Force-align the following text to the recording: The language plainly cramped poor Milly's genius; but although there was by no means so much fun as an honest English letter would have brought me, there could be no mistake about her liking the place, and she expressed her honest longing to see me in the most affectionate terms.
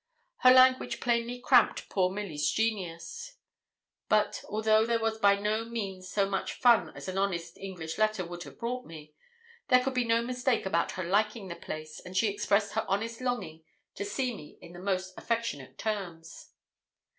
The 0.43 0.49
language 0.49 0.99
plainly 0.99 1.37
cramped 1.37 1.87
poor 1.87 2.09
Milly's 2.09 2.49
genius; 2.49 3.35
but 4.09 4.43
although 4.49 4.83
there 4.83 4.99
was 4.99 5.19
by 5.19 5.35
no 5.35 5.63
means 5.63 6.09
so 6.09 6.27
much 6.27 6.53
fun 6.53 6.89
as 6.95 7.07
an 7.07 7.19
honest 7.19 7.55
English 7.59 7.99
letter 7.99 8.25
would 8.25 8.41
have 8.41 8.57
brought 8.57 8.83
me, 8.83 9.13
there 9.67 9.83
could 9.83 9.93
be 9.93 10.03
no 10.03 10.23
mistake 10.23 10.65
about 10.65 10.93
her 10.93 11.03
liking 11.03 11.49
the 11.49 11.55
place, 11.55 11.99
and 11.99 12.17
she 12.17 12.29
expressed 12.29 12.73
her 12.73 12.85
honest 12.87 13.21
longing 13.21 13.63
to 13.93 14.03
see 14.03 14.35
me 14.35 14.57
in 14.59 14.73
the 14.73 14.79
most 14.79 15.13
affectionate 15.19 15.77
terms. 15.77 16.49